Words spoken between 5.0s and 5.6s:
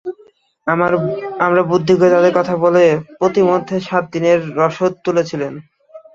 তুলেছিলাম।